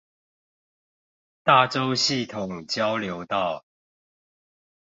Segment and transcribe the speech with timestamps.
[1.43, 3.63] 大洲系統交流道